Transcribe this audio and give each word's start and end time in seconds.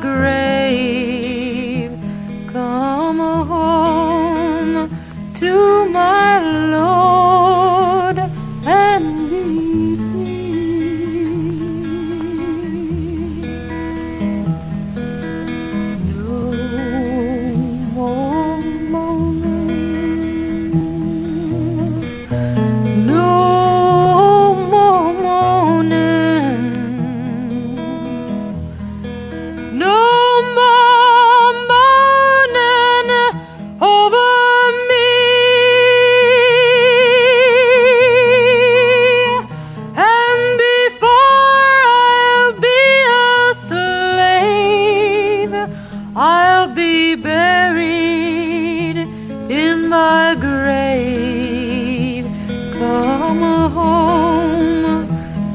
gray 0.00 0.49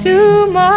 tomorrow. 0.05 0.74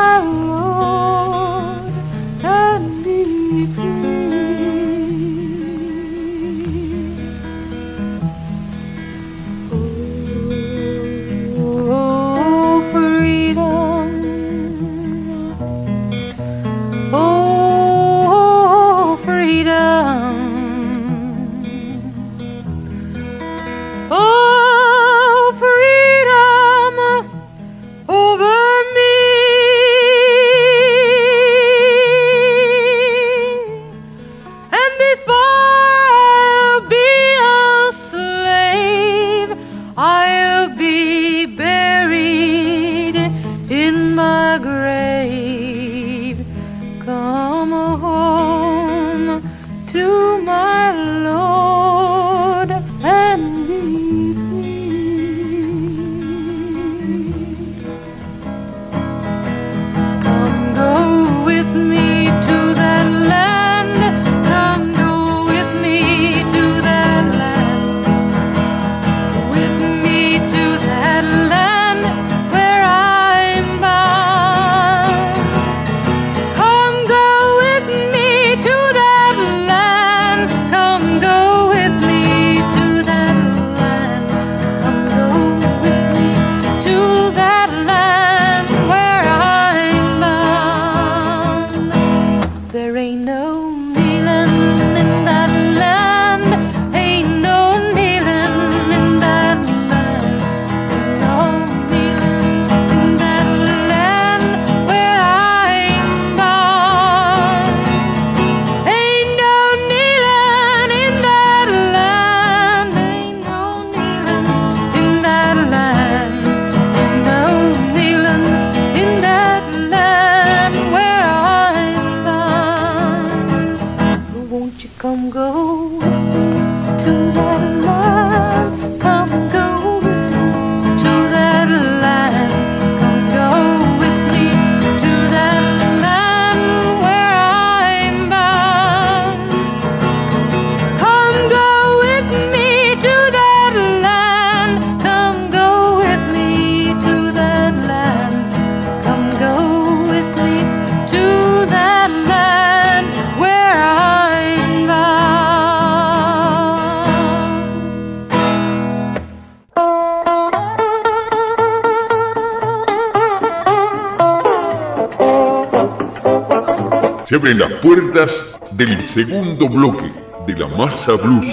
abre 167.48 167.54
las 167.54 167.72
puertas 167.80 168.60
del 168.72 169.00
segundo 169.08 169.68
bloque 169.68 170.12
de 170.46 170.54
la 170.54 170.68
masa 170.68 171.12
blues. 171.16 171.46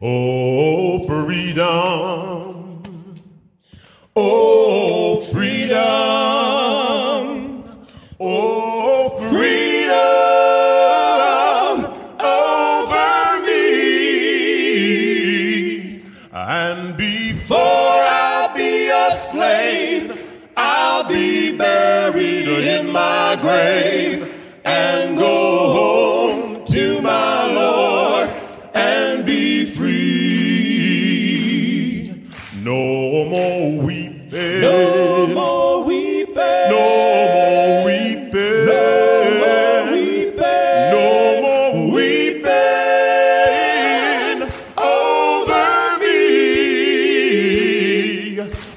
Oh. 0.00 0.98
Oh. 4.14 4.71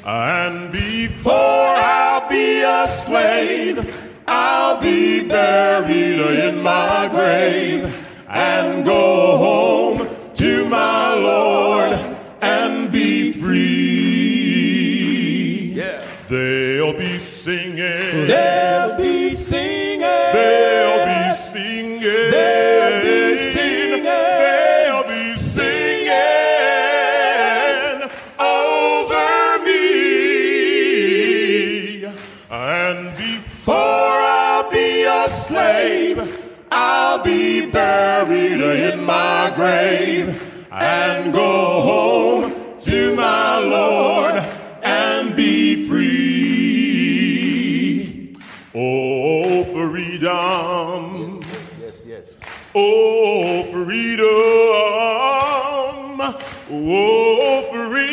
And 0.06 0.72
before 0.72 1.34
I'll 1.34 2.30
be 2.30 2.62
a 2.62 2.88
slave, 2.88 3.94
I'll 4.28 4.80
be 4.82 5.28
buried 5.28 6.20
in 6.20 6.62
my 6.62 7.08
grave 7.12 7.92
and 8.28 8.86
go 8.86 9.38
home 9.38 10.08
to 10.34 10.66
my 10.70 11.14
Lord 11.14 11.92
and 12.42 12.92
be 12.92 13.32
free. 13.32 14.36
Yeah. 15.76 16.02
They'll 16.30 16.98
be 16.98 17.18
singing. 17.20 18.28
They'll 18.28 18.95
buried 37.76 38.62
in 38.62 39.04
my 39.04 39.52
grave 39.54 40.66
and 40.72 41.34
go 41.34 41.82
home 41.82 42.54
to 42.80 43.14
my 43.18 43.60
Lord 43.60 44.36
and 44.82 45.36
be 45.36 45.86
free. 45.86 46.08
Oh, 48.74 49.66
freedom. 49.66 51.42
Yes, 51.82 52.06
yes, 52.06 52.06
yes. 52.06 52.34
Oh, 52.74 53.64
freedom. 53.74 54.26
Oh, 56.72 57.62
freedom. 57.74 58.05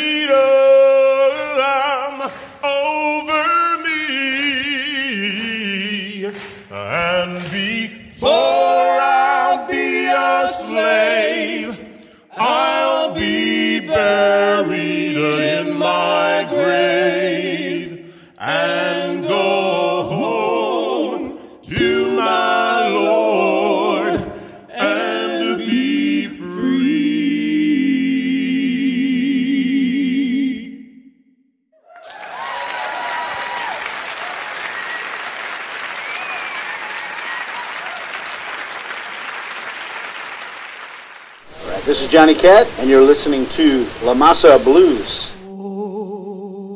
Cat, 42.42 42.66
and 42.80 42.90
you're 42.90 43.06
listening 43.06 43.46
to 43.54 43.86
La 44.04 44.14
Masa 44.14 44.58
Blues. 44.58 45.30
Oh, 45.46 46.74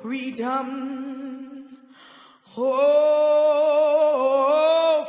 freedom. 0.00 1.68
Oh, 2.56 3.84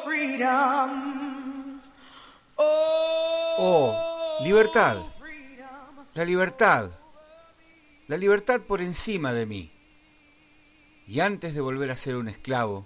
freedom. 0.04 1.80
Oh, 2.58 4.38
libertad. 4.44 4.98
La 6.14 6.26
libertad. 6.26 6.92
La 8.10 8.18
libertad 8.18 8.60
por 8.68 8.82
encima 8.82 9.32
de 9.32 9.46
mí. 9.46 9.72
Y 11.08 11.22
antes 11.22 11.54
de 11.56 11.62
volver 11.62 11.92
a 11.92 11.96
ser 11.96 12.18
un 12.18 12.28
esclavo, 12.28 12.86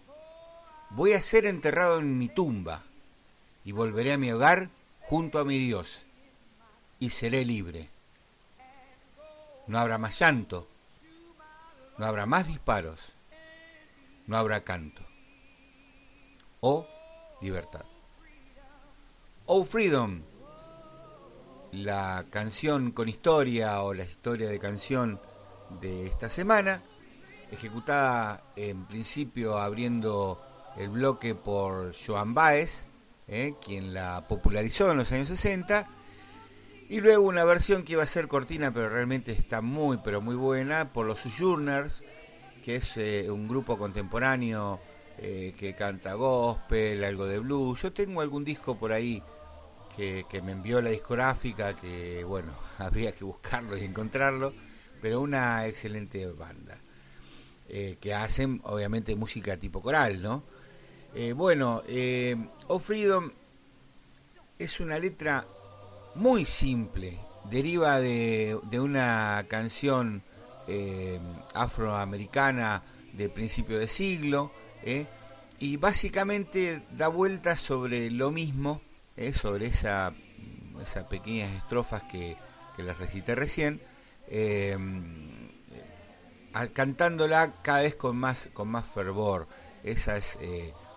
voy 0.91 1.13
a 1.13 1.21
ser 1.21 1.47
enterrado 1.47 1.97
en 1.97 2.19
mi 2.19 2.27
tumba 2.27 2.83
y 3.65 3.71
volveré 3.71 4.13
a 4.13 4.19
mi 4.19 4.31
hogar 4.31 4.69
junto 4.99 5.39
a 5.39 5.43
mi 5.43 5.57
Dios 5.57 6.05
y 7.01 7.09
seré 7.09 7.43
libre. 7.43 7.89
No 9.67 9.79
habrá 9.79 9.97
más 9.97 10.17
llanto, 10.19 10.67
no 11.97 12.05
habrá 12.05 12.25
más 12.25 12.47
disparos, 12.47 13.13
no 14.27 14.37
habrá 14.37 14.63
canto. 14.63 15.01
Oh, 16.61 16.87
libertad. 17.41 17.83
Oh, 19.47 19.65
freedom. 19.65 20.21
La 21.71 22.25
canción 22.29 22.91
con 22.91 23.09
historia 23.09 23.81
o 23.81 23.93
la 23.95 24.03
historia 24.03 24.47
de 24.47 24.59
canción 24.59 25.19
de 25.81 26.05
esta 26.05 26.29
semana, 26.29 26.83
ejecutada 27.51 28.43
en 28.55 28.85
principio 28.85 29.57
abriendo 29.57 30.39
el 30.77 30.89
bloque 30.89 31.33
por 31.33 31.95
Joan 31.95 32.35
Baez, 32.35 32.89
eh, 33.27 33.55
quien 33.63 33.93
la 33.93 34.27
popularizó 34.27 34.91
en 34.91 34.97
los 34.97 35.11
años 35.11 35.29
60, 35.29 36.00
y 36.91 36.99
luego 36.99 37.25
una 37.25 37.45
versión 37.45 37.83
que 37.83 37.93
iba 37.93 38.03
a 38.03 38.05
ser 38.05 38.27
cortina, 38.27 38.73
pero 38.73 38.89
realmente 38.89 39.31
está 39.31 39.61
muy, 39.61 39.99
pero 40.03 40.19
muy 40.19 40.35
buena, 40.35 40.91
por 40.91 41.05
los 41.05 41.21
Sojourners, 41.21 42.03
que 42.61 42.75
es 42.75 42.97
eh, 42.97 43.31
un 43.31 43.47
grupo 43.47 43.77
contemporáneo 43.77 44.81
eh, 45.17 45.55
que 45.57 45.73
canta 45.73 46.15
gospel, 46.15 47.01
algo 47.05 47.27
de 47.27 47.39
blues. 47.39 47.81
Yo 47.81 47.93
tengo 47.93 48.19
algún 48.19 48.43
disco 48.43 48.77
por 48.77 48.91
ahí 48.91 49.23
que, 49.95 50.25
me 50.43 50.51
envió 50.51 50.81
la 50.81 50.89
discográfica, 50.89 51.77
que 51.77 52.25
bueno, 52.25 52.51
habría 52.77 53.13
que 53.13 53.23
buscarlo 53.23 53.77
y 53.77 53.85
encontrarlo, 53.85 54.53
pero 55.01 55.21
una 55.21 55.65
excelente 55.67 56.27
banda. 56.27 56.77
eh, 57.69 57.99
que 58.01 58.13
hacen 58.13 58.59
obviamente 58.65 59.15
música 59.15 59.55
tipo 59.55 59.81
coral, 59.81 60.21
¿no? 60.21 60.43
Bueno, 61.35 61.83
eh, 61.87 62.35
Oh 62.67 62.81
es 64.59 64.79
una 64.81 64.99
letra 64.99 65.47
muy 66.15 66.45
simple, 66.45 67.17
deriva 67.49 67.99
de, 67.99 68.59
de 68.63 68.79
una 68.79 69.45
canción 69.47 70.23
eh, 70.67 71.19
afroamericana 71.53 72.83
de 73.13 73.29
principio 73.29 73.79
de 73.79 73.87
siglo, 73.87 74.51
eh, 74.83 75.05
y 75.59 75.77
básicamente 75.77 76.81
da 76.91 77.07
vueltas 77.07 77.59
sobre 77.59 78.09
lo 78.09 78.31
mismo, 78.31 78.81
eh, 79.15 79.33
sobre 79.33 79.67
esa, 79.67 80.13
esas 80.81 81.03
pequeñas 81.05 81.51
estrofas 81.51 82.03
que, 82.03 82.35
que 82.75 82.83
les 82.83 82.97
recité 82.97 83.35
recién, 83.35 83.81
cantándola 86.73 87.61
cada 87.61 87.81
vez 87.81 87.95
con 87.95 88.17
más, 88.17 88.49
con 88.53 88.69
más 88.69 88.85
fervor. 88.85 89.47
Esa 89.83 90.17
es 90.17 90.39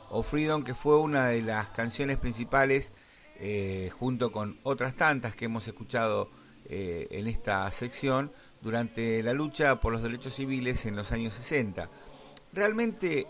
Oh 0.09 0.23
Freedom, 0.23 0.63
que 0.63 0.75
fue 0.75 0.99
una 0.99 1.27
de 1.29 1.43
las 1.43 1.71
canciones 1.71 2.17
principales, 2.19 2.93
eh, 3.41 3.91
junto 3.99 4.31
con 4.33 4.59
otras 4.63 4.95
tantas 4.95 5.35
que 5.35 5.47
hemos 5.47 5.67
escuchado 5.67 6.31
eh, 6.67 7.09
en 7.11 7.27
esta 7.27 7.71
sección, 7.73 8.33
durante 8.61 9.23
la 9.23 9.35
lucha 9.35 9.81
por 9.81 9.93
los 9.93 10.03
derechos 10.03 10.35
civiles 10.35 10.87
en 10.87 10.97
los 10.97 11.13
años 11.13 11.35
60. 11.35 11.91
Realmente, 12.53 13.27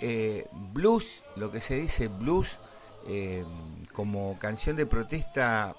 eh, 0.00 0.46
blues, 0.72 1.24
lo 1.36 1.50
que 1.50 1.60
se 1.60 1.76
dice 1.80 2.08
blues, 2.08 2.58
como 3.92 4.36
canción 4.40 4.74
de 4.74 4.84
protesta 4.84 5.76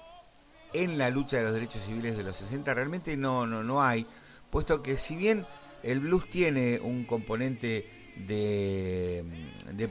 en 0.72 0.96
la 0.96 1.10
lucha 1.10 1.36
de 1.36 1.42
los 1.44 1.52
derechos 1.52 1.82
civiles 1.82 2.16
de 2.16 2.22
los 2.22 2.36
60 2.36 2.72
realmente 2.72 3.16
no, 3.16 3.46
no, 3.46 3.62
no 3.62 3.82
hay, 3.82 4.06
puesto 4.50 4.82
que 4.82 4.96
si 4.96 5.14
bien 5.14 5.46
el 5.82 6.00
blues 6.00 6.28
tiene 6.30 6.80
un 6.80 7.04
componente 7.04 7.97
de, 8.26 9.24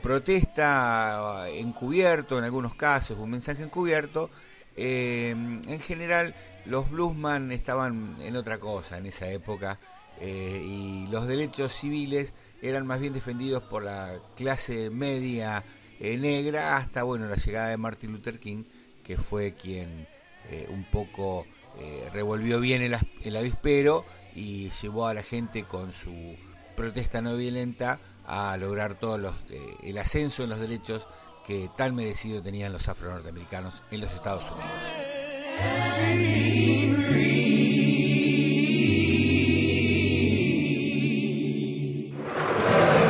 protesta 0.02 1.48
encubierto 1.50 2.38
en 2.38 2.44
algunos 2.44 2.74
casos, 2.74 3.18
un 3.18 3.30
mensaje 3.30 3.62
encubierto, 3.62 4.30
eh, 4.76 5.30
en 5.30 5.80
general 5.80 6.34
los 6.64 6.90
bluesman 6.90 7.50
estaban 7.50 8.16
en 8.20 8.36
otra 8.36 8.58
cosa 8.58 8.98
en 8.98 9.06
esa 9.06 9.30
época 9.30 9.80
eh, 10.20 10.62
y 10.64 11.06
los 11.08 11.26
derechos 11.26 11.72
civiles 11.72 12.34
eran 12.62 12.86
más 12.86 13.00
bien 13.00 13.12
defendidos 13.12 13.62
por 13.62 13.84
la 13.84 14.12
clase 14.36 14.90
media 14.90 15.64
eh, 16.00 16.16
negra 16.16 16.76
hasta 16.76 17.02
bueno 17.02 17.26
la 17.26 17.36
llegada 17.36 17.68
de 17.68 17.76
Martin 17.76 18.12
Luther 18.12 18.38
King 18.38 18.64
que 19.02 19.16
fue 19.16 19.54
quien 19.54 20.06
eh, 20.50 20.66
un 20.70 20.84
poco 20.84 21.46
eh, 21.80 22.08
revolvió 22.12 22.60
bien 22.60 22.82
el, 22.82 22.96
el 23.24 23.36
avispero 23.36 24.04
y 24.34 24.70
llevó 24.82 25.06
a 25.06 25.14
la 25.14 25.22
gente 25.22 25.64
con 25.64 25.92
su 25.92 26.36
protesta 26.76 27.20
no 27.20 27.36
violenta 27.36 27.98
a 28.28 28.56
lograr 28.58 28.94
todos 28.94 29.18
los 29.18 29.34
eh, 29.50 29.76
el 29.82 29.98
ascenso 29.98 30.44
en 30.44 30.50
los 30.50 30.60
derechos 30.60 31.08
que 31.46 31.70
tan 31.76 31.94
merecido 31.94 32.42
tenían 32.42 32.72
los 32.72 32.88
afro-norteamericanos 32.88 33.82
en 33.90 34.02
los 34.02 34.12
Estados 34.12 34.44
Unidos. 34.50 34.68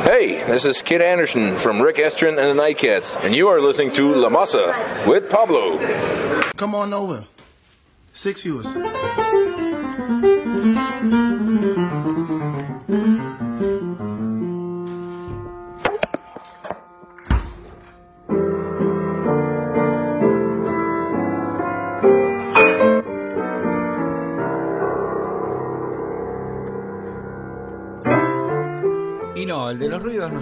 Hey, 0.05 0.41
this 0.47 0.65
is 0.65 0.81
Kid 0.81 1.01
Anderson 1.01 1.55
from 1.57 1.81
Rick 1.81 1.97
Estrin 1.97 2.39
and 2.39 2.57
the 2.57 2.63
Nightcats, 2.63 3.21
and 3.23 3.35
you 3.35 3.49
are 3.49 3.61
listening 3.61 3.91
to 3.93 4.15
La 4.15 4.29
Masa 4.29 5.05
with 5.05 5.29
Pablo. 5.29 5.77
Come 6.55 6.73
on 6.73 6.93
over. 6.93 7.25
Six 8.13 8.41
viewers. 8.41 8.67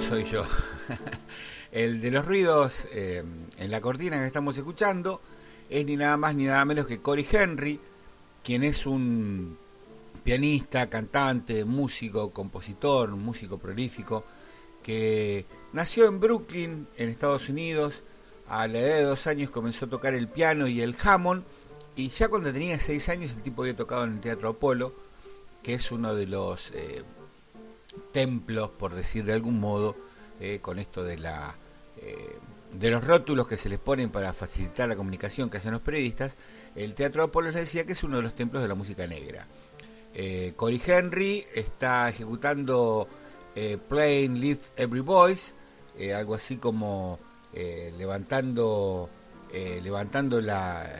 Soy 0.07 0.23
yo. 0.23 0.45
el 1.71 1.99
de 1.99 2.11
los 2.11 2.25
ruidos 2.25 2.87
eh, 2.93 3.23
en 3.57 3.71
la 3.71 3.81
cortina 3.81 4.17
que 4.17 4.25
estamos 4.25 4.57
escuchando 4.57 5.19
es 5.69 5.85
ni 5.85 5.97
nada 5.97 6.15
más 6.15 6.33
ni 6.33 6.45
nada 6.45 6.63
menos 6.63 6.87
que 6.87 6.99
Cory 6.99 7.27
Henry, 7.29 7.79
quien 8.43 8.63
es 8.63 8.85
un 8.85 9.57
pianista, 10.23 10.89
cantante, 10.89 11.65
músico, 11.65 12.31
compositor, 12.31 13.09
músico 13.17 13.57
prolífico, 13.57 14.23
que 14.81 15.45
nació 15.73 16.07
en 16.07 16.21
Brooklyn, 16.21 16.87
en 16.97 17.09
Estados 17.09 17.49
Unidos. 17.49 18.03
A 18.47 18.67
la 18.67 18.79
edad 18.79 18.95
de 18.95 19.03
dos 19.03 19.27
años 19.27 19.49
comenzó 19.49 19.85
a 19.85 19.89
tocar 19.89 20.13
el 20.13 20.29
piano 20.29 20.67
y 20.67 20.81
el 20.81 20.95
Hammond. 21.03 21.43
Y 21.97 22.09
ya 22.09 22.29
cuando 22.29 22.53
tenía 22.53 22.79
seis 22.79 23.09
años 23.09 23.31
el 23.35 23.43
tipo 23.43 23.63
había 23.63 23.75
tocado 23.75 24.05
en 24.05 24.13
el 24.13 24.19
Teatro 24.21 24.49
Apolo, 24.49 24.93
que 25.63 25.73
es 25.73 25.91
uno 25.91 26.15
de 26.15 26.27
los 26.27 26.71
eh, 26.71 27.03
templos, 28.17 28.71
por 28.71 28.95
decir 28.95 29.25
de 29.25 29.33
algún 29.33 29.59
modo, 29.59 29.95
eh, 30.39 30.57
con 30.59 30.79
esto 30.79 31.03
de 31.03 31.19
la 31.19 31.55
eh, 31.97 32.39
de 32.73 32.89
los 32.89 33.03
rótulos 33.03 33.47
que 33.47 33.57
se 33.57 33.69
les 33.69 33.77
ponen 33.77 34.09
para 34.09 34.33
facilitar 34.33 34.89
la 34.89 34.95
comunicación 34.95 35.51
que 35.51 35.57
hacen 35.57 35.71
los 35.71 35.81
periodistas, 35.81 36.35
el 36.75 36.95
Teatro 36.95 37.21
Apolo 37.21 37.51
les 37.51 37.61
decía 37.61 37.85
que 37.85 37.91
es 37.91 38.03
uno 38.03 38.17
de 38.17 38.23
los 38.23 38.33
templos 38.33 38.63
de 38.63 38.67
la 38.67 38.73
música 38.73 39.05
negra. 39.05 39.45
Eh, 40.15 40.53
Cory 40.55 40.81
Henry 40.83 41.45
está 41.53 42.09
ejecutando 42.09 43.07
Playing 43.87 44.39
Lift 44.39 44.71
Every 44.77 45.01
Voice, 45.01 45.53
algo 46.15 46.33
así 46.33 46.57
como 46.57 47.19
levantando, 47.99 49.09
levantando 49.83 50.41
la, 50.41 50.91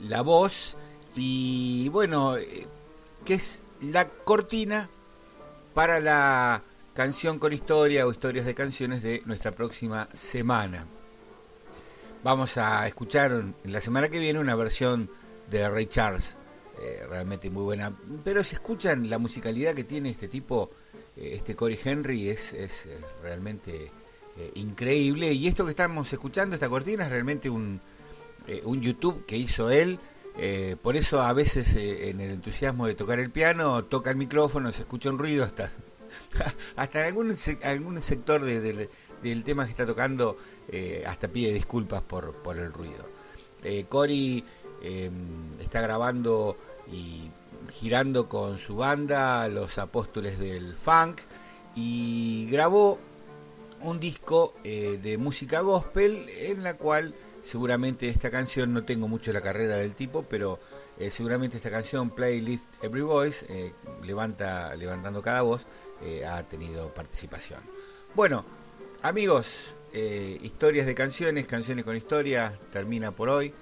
la 0.00 0.20
voz 0.20 0.76
y 1.16 1.88
bueno, 1.88 2.36
que 3.24 3.34
es 3.34 3.64
la 3.80 4.08
cortina 4.08 4.90
para 5.74 5.98
la 6.00 6.62
canción 6.94 7.40
con 7.40 7.52
historia 7.52 8.06
o 8.06 8.12
historias 8.12 8.46
de 8.46 8.54
canciones 8.54 9.02
de 9.02 9.22
nuestra 9.26 9.50
próxima 9.50 10.08
semana. 10.12 10.86
Vamos 12.22 12.56
a 12.56 12.86
escuchar 12.86 13.32
en 13.32 13.72
la 13.72 13.80
semana 13.80 14.08
que 14.08 14.20
viene 14.20 14.38
una 14.38 14.54
versión 14.54 15.10
de 15.50 15.68
Ray 15.68 15.86
Charles, 15.86 16.38
eh, 16.80 17.02
realmente 17.08 17.50
muy 17.50 17.64
buena. 17.64 17.92
Pero 18.22 18.42
si 18.44 18.54
escuchan 18.54 19.10
la 19.10 19.18
musicalidad 19.18 19.74
que 19.74 19.84
tiene 19.84 20.10
este 20.10 20.28
tipo, 20.28 20.70
eh, 21.16 21.32
este 21.34 21.56
Corey 21.56 21.78
Henry, 21.84 22.30
es, 22.30 22.52
es 22.52 22.86
eh, 22.86 22.96
realmente 23.22 23.90
increíble. 24.54 25.32
Y 25.32 25.46
esto 25.46 25.64
que 25.64 25.70
estamos 25.70 26.12
escuchando, 26.12 26.54
esta 26.54 26.68
cortina, 26.68 27.04
es 27.04 27.10
realmente 27.10 27.48
un, 27.48 27.80
un 28.64 28.80
YouTube 28.80 29.24
que 29.26 29.36
hizo 29.36 29.70
él. 29.70 30.00
Eh, 30.36 30.76
por 30.82 30.96
eso 30.96 31.20
a 31.20 31.32
veces 31.32 31.74
eh, 31.76 32.10
en 32.10 32.20
el 32.20 32.30
entusiasmo 32.32 32.86
de 32.86 32.94
tocar 32.94 33.18
el 33.20 33.30
piano, 33.30 33.84
toca 33.84 34.10
el 34.10 34.16
micrófono, 34.16 34.72
se 34.72 34.80
escucha 34.82 35.08
un 35.10 35.18
ruido 35.18 35.44
hasta, 35.44 35.70
hasta 36.76 37.00
en 37.00 37.06
algún, 37.06 37.34
algún 37.62 38.00
sector 38.00 38.42
de- 38.44 38.88
del- 39.22 39.44
tema 39.44 39.64
que 39.64 39.70
está 39.70 39.86
tocando, 39.86 40.36
eh, 40.68 41.04
hasta 41.06 41.28
pide 41.28 41.52
disculpas 41.52 42.02
por, 42.02 42.34
por 42.42 42.58
el 42.58 42.72
ruido. 42.72 43.08
Cory 43.88 44.44
eh, 44.82 45.10
está 45.60 45.80
grabando 45.80 46.58
y 46.92 47.30
girando 47.72 48.28
con 48.28 48.58
su 48.58 48.76
banda, 48.76 49.48
Los 49.48 49.78
Apóstoles 49.78 50.38
del 50.38 50.74
Funk, 50.76 51.20
y 51.74 52.46
grabó 52.50 52.98
un 53.80 53.98
disco 54.00 54.54
de 54.62 55.16
música 55.18 55.60
gospel 55.60 56.26
en 56.38 56.62
la 56.62 56.74
cual 56.74 57.14
seguramente 57.44 58.08
esta 58.08 58.30
canción, 58.30 58.72
no 58.72 58.84
tengo 58.84 59.06
mucho 59.06 59.32
la 59.32 59.40
carrera 59.40 59.76
del 59.76 59.94
tipo, 59.94 60.22
pero 60.22 60.58
eh, 60.98 61.10
seguramente 61.10 61.58
esta 61.58 61.70
canción, 61.70 62.10
Play 62.10 62.40
Lift 62.40 62.64
Every 62.82 63.02
Voice, 63.02 63.46
eh, 63.48 63.72
levanta, 64.02 64.74
levantando 64.76 65.20
cada 65.22 65.42
voz, 65.42 65.66
eh, 66.02 66.24
ha 66.24 66.42
tenido 66.44 66.92
participación. 66.94 67.60
Bueno, 68.14 68.44
amigos, 69.02 69.74
historias 70.42 70.86
de 70.86 70.94
canciones, 70.94 71.46
canciones 71.46 71.84
con 71.84 71.96
historia, 71.96 72.58
termina 72.72 73.12
por 73.12 73.28
hoy. 73.28 73.54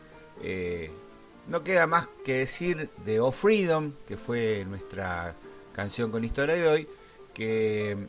No 1.48 1.62
queda 1.62 1.86
más 1.86 2.08
que 2.24 2.38
decir 2.38 2.88
de 3.04 3.20
Oh 3.20 3.32
Freedom, 3.32 3.92
que 4.06 4.16
fue 4.16 4.64
nuestra 4.66 5.34
canción 5.74 6.10
con 6.10 6.24
historia 6.24 6.54
de 6.54 6.68
hoy, 6.68 6.88
que 7.34 8.08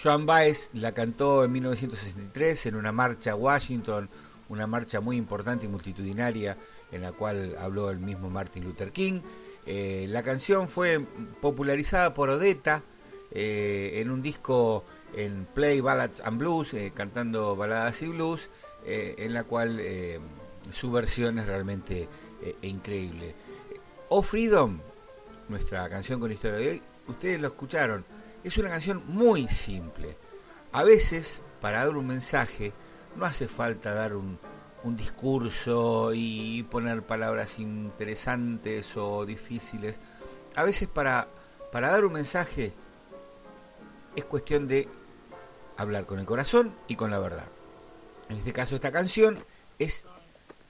Joan 0.00 0.26
Baez 0.26 0.70
la 0.74 0.92
cantó 0.92 1.44
en 1.44 1.52
1963 1.52 2.66
en 2.66 2.76
una 2.76 2.92
marcha 2.92 3.32
a 3.32 3.36
Washington, 3.36 4.08
una 4.50 4.66
marcha 4.66 5.00
muy 5.00 5.16
importante 5.16 5.64
y 5.64 5.68
multitudinaria 5.68 6.58
en 6.92 7.02
la 7.02 7.12
cual 7.12 7.56
habló 7.58 7.90
el 7.90 8.00
mismo 8.00 8.28
Martin 8.28 8.64
Luther 8.64 8.92
King. 8.92 9.22
Eh, 9.64 10.06
la 10.10 10.22
canción 10.22 10.68
fue 10.68 11.00
popularizada 11.40 12.12
por 12.12 12.28
Odetta 12.28 12.82
eh, 13.30 13.92
en 13.94 14.10
un 14.10 14.22
disco 14.22 14.84
en 15.14 15.46
Play 15.54 15.80
Ballads 15.80 16.20
and 16.20 16.38
Blues, 16.38 16.74
eh, 16.74 16.92
cantando 16.94 17.56
baladas 17.56 18.02
y 18.02 18.08
blues, 18.08 18.50
en 18.86 19.34
la 19.34 19.44
cual 19.44 19.80
su 20.72 20.90
versión 20.90 21.38
es 21.38 21.46
realmente 21.46 22.08
increíble. 22.62 23.34
Oh 24.08 24.22
Freedom, 24.22 24.80
nuestra 25.48 25.86
canción 25.90 26.18
con 26.18 26.32
historia 26.32 26.56
de 26.56 26.68
hoy, 26.70 26.82
ustedes 27.06 27.38
lo 27.38 27.48
escucharon, 27.48 28.06
es 28.42 28.56
una 28.56 28.70
canción 28.70 29.02
muy 29.06 29.46
simple. 29.48 30.16
A 30.72 30.82
veces, 30.82 31.42
para 31.60 31.84
dar 31.84 31.94
un 31.94 32.06
mensaje, 32.06 32.72
no 33.16 33.24
hace 33.24 33.48
falta 33.48 33.94
dar 33.94 34.14
un, 34.14 34.38
discurso 34.96 36.12
y 36.14 36.62
poner 36.70 37.02
palabras 37.02 37.58
interesantes 37.58 38.96
o 38.96 39.26
difíciles. 39.26 40.00
A 40.56 40.64
veces 40.64 40.88
para, 40.88 41.28
para 41.70 41.90
dar 41.90 42.06
un 42.06 42.14
mensaje 42.14 42.72
es 44.16 44.24
cuestión 44.24 44.68
de 44.68 44.88
hablar 45.76 46.06
con 46.06 46.18
el 46.18 46.24
corazón 46.24 46.74
y 46.88 46.96
con 46.96 47.10
la 47.10 47.18
verdad. 47.18 47.46
En 48.30 48.38
este 48.38 48.52
caso 48.54 48.74
esta 48.74 48.90
canción 48.90 49.38
es 49.78 50.06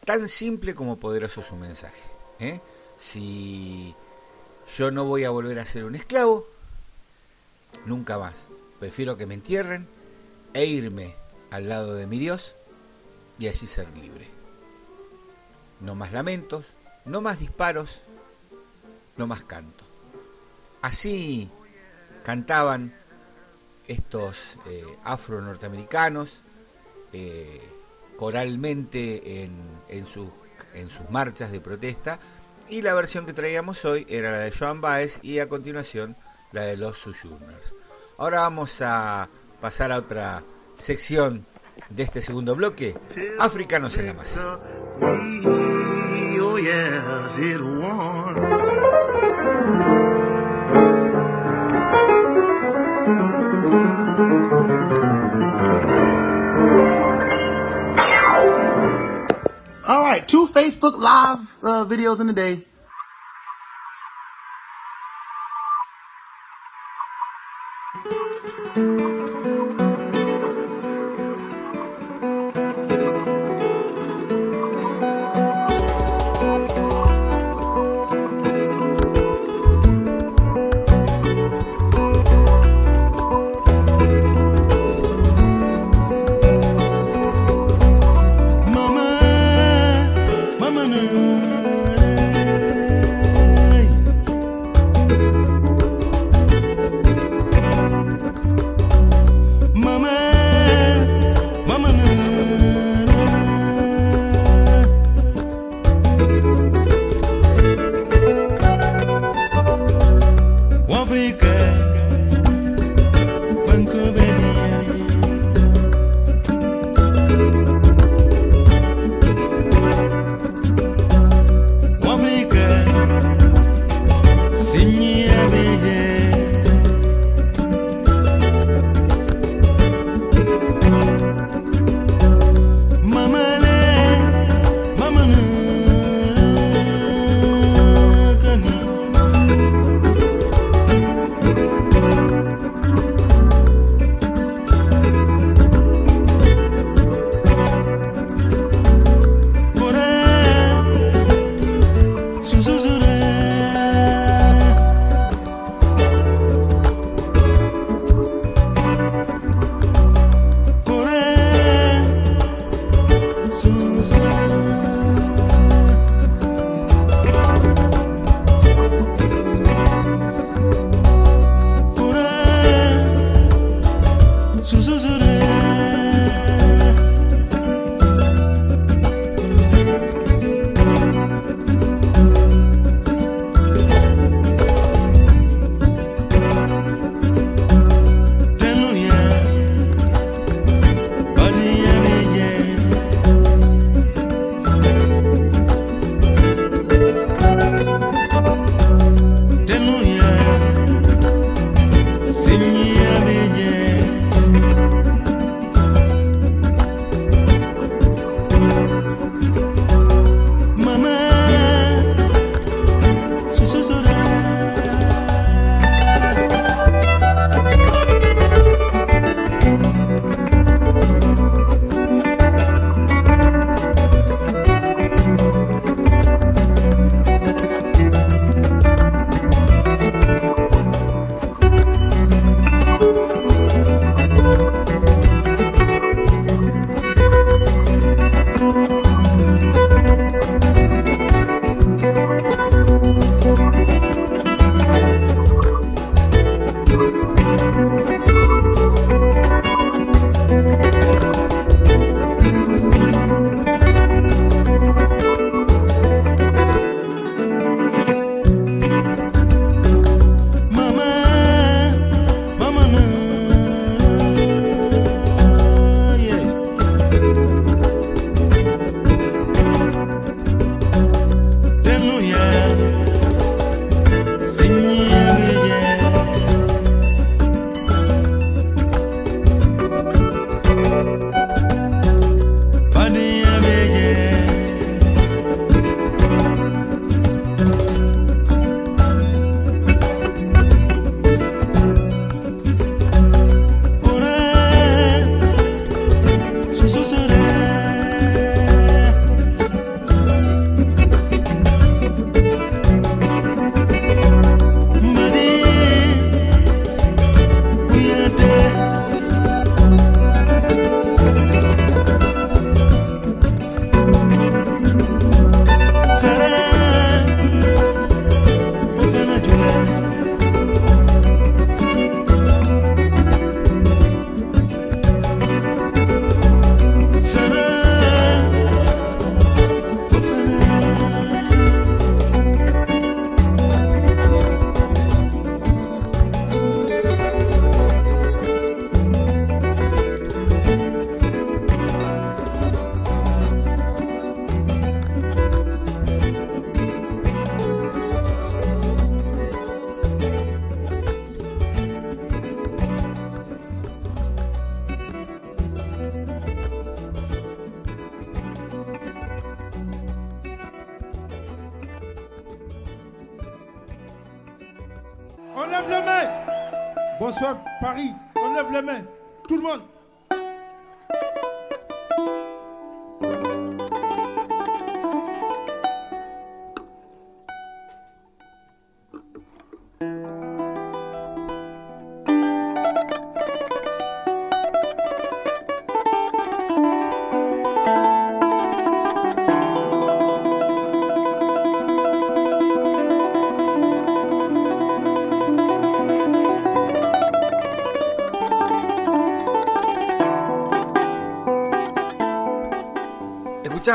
tan 0.04 0.28
simple 0.28 0.74
como 0.74 0.98
poderoso 0.98 1.42
su 1.42 1.56
mensaje. 1.56 2.02
¿eh? 2.40 2.60
Si 2.96 3.94
yo 4.76 4.90
no 4.90 5.04
voy 5.04 5.24
a 5.24 5.30
volver 5.30 5.58
a 5.58 5.64
ser 5.64 5.84
un 5.84 5.94
esclavo, 5.94 6.48
nunca 7.86 8.18
más. 8.18 8.48
Prefiero 8.78 9.16
que 9.16 9.26
me 9.26 9.34
entierren 9.34 9.86
e 10.54 10.64
irme 10.64 11.14
al 11.50 11.68
lado 11.68 11.94
de 11.94 12.06
mi 12.06 12.18
Dios 12.18 12.56
y 13.38 13.48
así 13.48 13.66
ser 13.66 13.88
libre. 13.96 14.28
No 15.80 15.94
más 15.94 16.12
lamentos, 16.12 16.74
no 17.04 17.20
más 17.20 17.38
disparos, 17.38 18.02
no 19.16 19.26
más 19.26 19.42
canto. 19.44 19.84
Así 20.82 21.50
cantaban 22.24 22.94
estos 23.88 24.58
eh, 24.66 24.84
afro-norteamericanos 25.04 26.42
eh, 27.12 27.60
coralmente 28.16 29.42
en, 29.42 29.52
en, 29.88 30.06
sus, 30.06 30.28
en 30.74 30.90
sus 30.90 31.10
marchas 31.10 31.50
de 31.50 31.60
protesta 31.60 32.20
y 32.68 32.82
la 32.82 32.94
versión 32.94 33.26
que 33.26 33.32
traíamos 33.32 33.84
hoy 33.84 34.06
era 34.08 34.30
la 34.30 34.38
de 34.38 34.52
Joan 34.52 34.80
Baez 34.80 35.18
y 35.22 35.40
a 35.40 35.48
continuación 35.48 36.16
la 36.52 36.62
de 36.62 36.76
los 36.76 36.98
Sojourners. 36.98 37.74
Ahora 38.16 38.40
vamos 38.40 38.80
a 38.82 39.28
pasar 39.60 39.90
a 39.90 39.98
otra 39.98 40.44
sección 40.80 41.46
de 41.90 42.02
este 42.02 42.22
segundo 42.22 42.56
bloque, 42.56 42.96
Africanos 43.38 43.96
en 43.98 44.06
la 44.06 44.14
Masa. 44.14 44.58
All 59.86 60.04
right, 60.04 60.26
two 60.26 60.46
Facebook 60.46 60.96
Live 60.98 61.52
uh, 61.62 61.84
videos 61.84 62.20
in 62.20 62.28
a 62.28 62.32
day. 62.32 62.66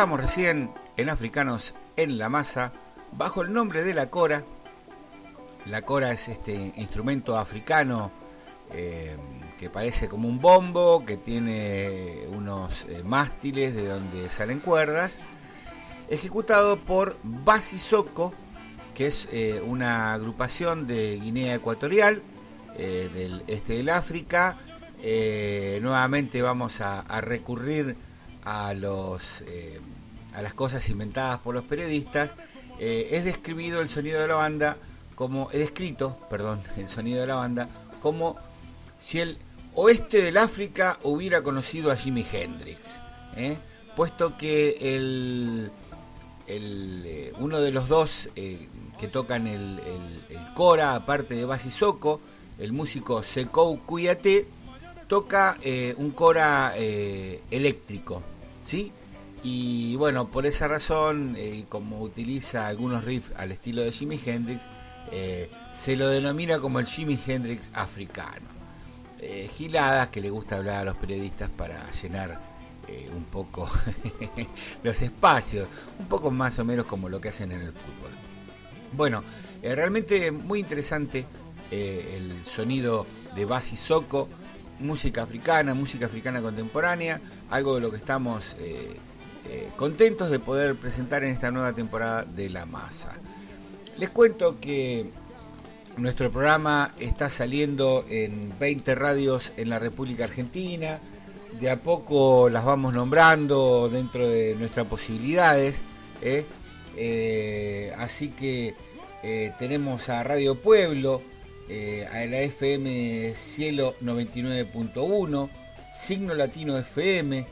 Recién 0.05 0.69
en 0.97 1.09
Africanos 1.09 1.73
en 1.97 2.19
la 2.19 2.29
Masa, 2.29 2.71
bajo 3.11 3.41
el 3.41 3.51
nombre 3.51 3.83
de 3.83 3.95
la 3.95 4.11
cora. 4.11 4.43
La 5.65 5.81
cora 5.81 6.11
es 6.11 6.27
este 6.29 6.53
instrumento 6.77 7.39
africano 7.39 8.11
eh, 8.71 9.17
que 9.57 9.67
parece 9.71 10.07
como 10.07 10.29
un 10.29 10.39
bombo, 10.39 11.03
que 11.05 11.17
tiene 11.17 12.19
unos 12.29 12.85
eh, 12.87 13.01
mástiles 13.03 13.73
de 13.73 13.87
donde 13.87 14.29
salen 14.29 14.59
cuerdas, 14.59 15.21
ejecutado 16.07 16.79
por 16.79 17.17
Basisoko, 17.23 18.31
que 18.93 19.07
es 19.07 19.27
eh, 19.31 19.59
una 19.65 20.13
agrupación 20.13 20.85
de 20.85 21.19
Guinea 21.19 21.55
Ecuatorial, 21.55 22.21
del 22.77 23.43
este 23.47 23.73
del 23.73 23.89
África. 23.89 24.57
Nuevamente 25.01 26.43
vamos 26.43 26.79
a, 26.81 27.03
recurrir 27.21 27.97
a, 28.43 28.73
los, 28.73 29.43
a 30.35 30.41
las 30.41 30.53
cosas 30.53 30.87
inventadas 30.89 31.39
por 31.39 31.55
los 31.55 31.63
periodistas. 31.63 32.35
Eh, 32.79 33.09
es 33.11 33.23
describido 33.25 33.81
el 33.81 33.89
sonido 33.89 34.19
de 34.21 34.27
la 34.27 34.35
banda 34.35 34.77
como, 35.15 35.49
es 35.51 35.59
descrito, 35.59 36.17
perdón, 36.29 36.61
el 36.77 36.89
sonido 36.89 37.21
de 37.21 37.27
la 37.27 37.35
banda 37.35 37.69
como 38.01 38.35
si 38.97 39.21
el 39.21 39.37
oeste 39.73 40.21
del 40.21 40.37
África 40.37 40.99
hubiera 41.03 41.41
conocido 41.41 41.91
a 41.91 41.95
Jimi 41.95 42.25
Hendrix, 42.29 42.79
¿eh? 43.37 43.57
puesto 43.95 44.37
que 44.37 44.77
el, 44.95 45.71
el, 46.47 47.03
eh, 47.05 47.33
uno 47.39 47.59
de 47.61 47.71
los 47.71 47.87
dos 47.87 48.29
eh, 48.35 48.67
que 48.99 49.07
tocan 49.07 49.47
el, 49.47 49.79
el- 49.79 50.53
cora, 50.53 50.95
aparte 50.95 51.35
de 51.35 51.43
Basisoko, 51.45 52.21
el 52.59 52.71
músico 52.71 53.23
Sekou 53.23 53.79
Kuyate, 53.85 54.47
toca 55.07 55.57
un 55.97 56.11
cora 56.11 56.73
eléctrico, 56.77 58.23
¿sí? 58.61 58.91
Y 59.47 59.95
bueno, 59.97 60.31
por 60.31 60.47
esa 60.47 60.67
razón, 60.67 61.35
eh, 61.37 61.65
como 61.69 62.01
utiliza 62.01 62.65
algunos 62.65 63.03
riffs 63.03 63.31
al 63.37 63.51
estilo 63.51 63.83
de 63.83 63.91
Jimi 63.91 64.19
Hendrix, 64.25 64.71
eh, 65.11 65.51
se 65.71 65.95
lo 65.95 66.09
denomina 66.09 66.57
como 66.57 66.79
el 66.79 66.87
Jimi 66.87 67.19
Hendrix 67.27 67.69
africano. 67.75 68.47
Eh, 69.19 69.47
giladas 69.55 70.07
que 70.07 70.19
le 70.19 70.31
gusta 70.31 70.55
hablar 70.57 70.77
a 70.77 70.83
los 70.85 70.97
periodistas 70.97 71.51
para 71.51 71.79
llenar 71.91 72.39
eh, 72.87 73.07
un 73.15 73.25
poco 73.25 73.69
los 74.83 74.99
espacios, 75.03 75.67
un 75.99 76.07
poco 76.07 76.31
más 76.31 76.57
o 76.57 76.65
menos 76.65 76.87
como 76.87 77.07
lo 77.07 77.21
que 77.21 77.29
hacen 77.29 77.51
en 77.51 77.61
el 77.61 77.71
fútbol. 77.71 78.09
Bueno, 78.93 79.23
realmente 79.61 80.31
muy 80.31 80.59
interesante 80.59 81.27
el 81.69 82.43
sonido 82.45 83.05
de 83.35 83.45
Basi 83.45 83.75
Soko, 83.75 84.27
música 84.79 85.21
africana, 85.21 85.75
música 85.75 86.07
africana 86.07 86.41
contemporánea, 86.41 87.21
algo 87.51 87.75
de 87.75 87.81
lo 87.81 87.91
que 87.91 87.97
estamos 87.97 88.55
eh, 89.47 89.69
contentos 89.75 90.31
de 90.31 90.39
poder 90.39 90.75
presentar 90.75 91.23
en 91.23 91.29
esta 91.29 91.51
nueva 91.51 91.73
temporada 91.73 92.23
de 92.23 92.49
La 92.49 92.65
Masa. 92.65 93.13
Les 93.97 94.09
cuento 94.09 94.59
que 94.59 95.11
nuestro 95.97 96.31
programa 96.31 96.93
está 96.99 97.29
saliendo 97.29 98.05
en 98.09 98.57
20 98.57 98.95
radios 98.95 99.53
en 99.57 99.69
la 99.69 99.77
República 99.77 100.23
Argentina. 100.23 100.99
De 101.59 101.69
a 101.69 101.81
poco 101.81 102.49
las 102.49 102.65
vamos 102.65 102.93
nombrando 102.93 103.87
dentro 103.87 104.27
de 104.27 104.55
nuestras 104.55 104.87
posibilidades. 104.87 105.83
¿eh? 106.21 106.45
Eh, 106.97 107.93
así 107.97 108.29
que 108.29 108.73
tenemos 109.57 110.09
a 110.09 110.23
Radio 110.23 110.61
Pueblo, 110.61 111.21
a 112.11 112.25
la 112.25 112.41
FM 112.41 113.33
Cielo 113.33 113.95
99.1, 114.01 115.49
Signo 115.95 116.33
Latino 116.35 116.77
FM, 116.77 117.47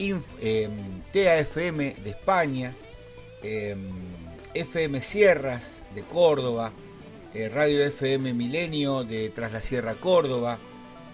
Inf- 0.00 0.36
em, 0.40 0.70
TAFM 1.12 1.94
de 2.02 2.10
España, 2.10 2.74
em, 3.42 3.78
FM 4.54 5.00
Sierras 5.00 5.82
de 5.94 6.02
Córdoba, 6.02 6.72
eh, 7.34 7.48
Radio 7.48 7.84
FM 7.84 8.34
Milenio 8.34 9.04
de 9.04 9.30
Tras 9.30 9.52
la 9.52 9.60
Sierra 9.60 9.94
Córdoba, 9.94 10.58